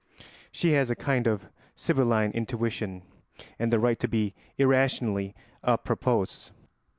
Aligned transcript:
She 0.51 0.71
has 0.71 0.89
a 0.89 0.95
kind 0.95 1.27
of 1.27 1.45
sibylline 1.75 2.31
intuition 2.31 3.03
and 3.59 3.71
the 3.71 3.77
right 3.77 3.99
to 3.99 4.07
be 4.07 4.33
irrationally 4.57 5.35
à 5.63 5.77
propos. 5.83 6.49